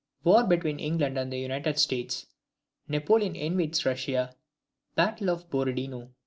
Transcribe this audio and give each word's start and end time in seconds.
War 0.23 0.43
between 0.47 0.79
England 0.79 1.15
and 1.19 1.31
the 1.31 1.37
United 1.37 1.77
States. 1.77 2.25
Napoleon 2.87 3.35
invades 3.35 3.85
Russia. 3.85 4.35
Battle 4.95 5.29
of 5.29 5.47
Borodino. 5.51 6.09